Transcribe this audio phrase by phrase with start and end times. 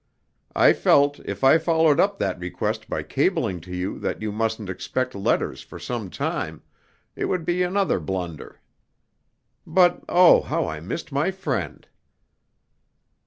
[0.55, 4.67] I felt, if I followed up that request by cabling to you that you mustn't
[4.67, 6.63] expect letters for some time,
[7.15, 8.59] it would be another blunder.
[9.67, 11.87] But oh, how I missed my friend!